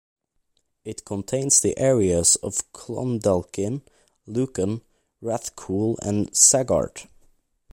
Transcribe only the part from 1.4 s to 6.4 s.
the areas of Clondalkin, Lucan, Rathcoole and